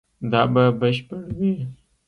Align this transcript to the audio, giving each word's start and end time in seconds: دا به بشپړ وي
دا 0.31 0.41
به 0.53 0.63
بشپړ 0.79 1.21
وي 1.37 1.53